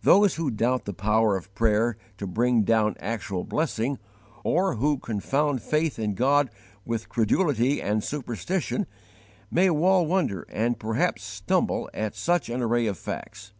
[0.00, 3.98] Those who doubt the power of prayer to bring down actual blessing,
[4.42, 6.48] or who confound faith in God
[6.86, 8.86] with credulity and superstition,
[9.50, 13.52] may well wonder and perhaps stumble at such an array of facts.